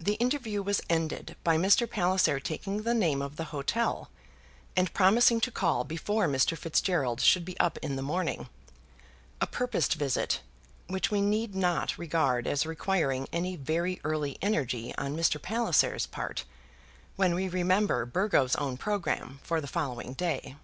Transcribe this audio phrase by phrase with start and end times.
[0.00, 1.86] The interview was ended by Mr.
[1.86, 4.08] Palliser taking the name of the hotel,
[4.74, 6.56] and promising to call before Mr.
[6.56, 8.48] Fitzgerald should be up in the morning
[9.42, 10.40] a purposed visit,
[10.86, 15.36] which we need not regard as requiring any very early energy on Mr.
[15.42, 16.46] Palliser's part,
[17.16, 20.56] when we remember Burgo's own programme for the following day.